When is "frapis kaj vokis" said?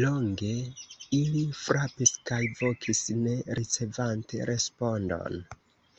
1.60-3.04